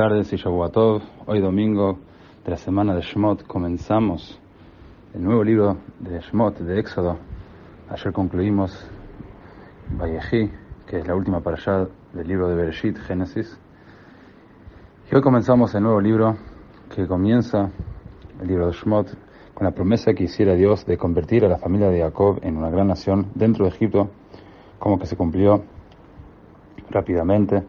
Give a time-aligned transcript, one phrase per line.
[0.00, 1.02] tardes y Shavuatov.
[1.26, 1.98] Hoy domingo
[2.42, 4.40] de la semana de Shemot comenzamos
[5.12, 7.18] el nuevo libro de Shemot, de Éxodo.
[7.90, 8.72] Ayer concluimos
[9.90, 10.50] Vayechi,
[10.86, 13.60] que es la última para allá del libro de Bereshit, Génesis.
[15.12, 16.34] Y hoy comenzamos el nuevo libro
[16.94, 17.68] que comienza
[18.40, 19.06] el libro de Shemot
[19.52, 22.70] con la promesa que hiciera Dios de convertir a la familia de Jacob en una
[22.70, 24.08] gran nación dentro de Egipto,
[24.78, 25.62] como que se cumplió
[26.88, 27.62] rápidamente.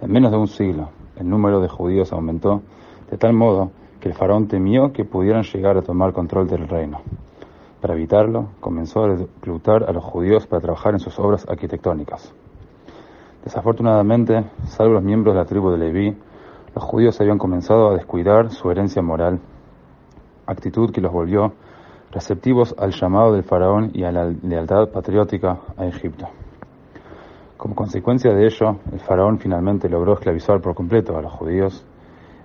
[0.00, 2.62] En menos de un siglo, el número de judíos aumentó
[3.10, 7.00] de tal modo que el faraón temió que pudieran llegar a tomar control del reino.
[7.80, 12.32] Para evitarlo, comenzó a reclutar a los judíos para trabajar en sus obras arquitectónicas.
[13.44, 16.16] Desafortunadamente, salvo los miembros de la tribu de Leví,
[16.74, 19.40] los judíos habían comenzado a descuidar su herencia moral,
[20.46, 21.52] actitud que los volvió
[22.12, 26.28] receptivos al llamado del faraón y a la lealtad patriótica a Egipto.
[27.60, 31.84] Como consecuencia de ello, el faraón finalmente logró esclavizar por completo a los judíos,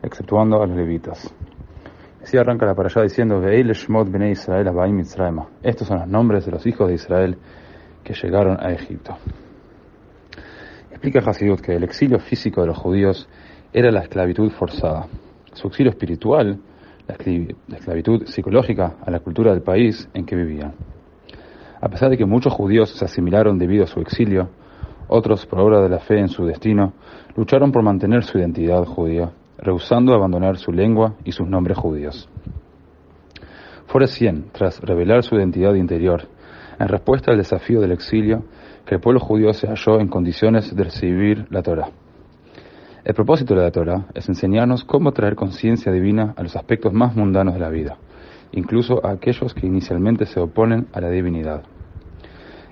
[0.03, 1.33] exceptuando a los levitas.
[2.21, 3.71] Así arranca la para allá diciendo, Israel
[5.63, 7.37] Estos son los nombres de los hijos de Israel
[8.03, 9.15] que llegaron a Egipto.
[10.91, 13.29] Explica Hasidut que el exilio físico de los judíos
[13.71, 15.07] era la esclavitud forzada.
[15.53, 16.59] Su exilio espiritual,
[17.07, 20.73] la esclavitud psicológica a la cultura del país en que vivían.
[21.79, 24.49] A pesar de que muchos judíos se asimilaron debido a su exilio,
[25.07, 26.93] otros, por obra de la fe en su destino,
[27.35, 32.29] lucharon por mantener su identidad judía, rehusando abandonar su lengua y sus nombres judíos.
[33.87, 36.27] Fue recién, tras revelar su identidad interior,
[36.79, 38.43] en respuesta al desafío del exilio,
[38.85, 41.89] que el pueblo judío se halló en condiciones de recibir la Torah.
[43.03, 47.15] El propósito de la Torah es enseñarnos cómo traer conciencia divina a los aspectos más
[47.15, 47.97] mundanos de la vida,
[48.51, 51.63] incluso a aquellos que inicialmente se oponen a la divinidad.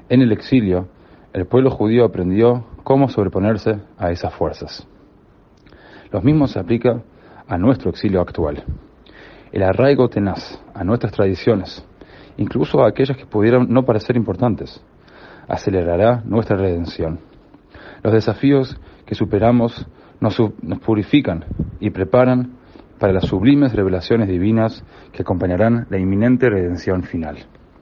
[0.10, 0.88] En el exilio,
[1.34, 4.88] el pueblo judío aprendió cómo sobreponerse a esas fuerzas.
[6.12, 7.02] Lo mismo se aplica
[7.48, 8.64] a nuestro exilio actual.
[9.52, 11.84] El arraigo tenaz a nuestras tradiciones,
[12.38, 14.82] incluso a aquellas que pudieran no parecer importantes,
[15.48, 17.20] acelerará nuestra redención.
[18.04, 19.88] Los desafíos que superamos
[20.20, 20.40] nos
[20.86, 21.46] purifican
[21.80, 22.54] y preparan
[23.00, 27.38] para las sublimes revelaciones divinas que acompañarán la inminente redención final.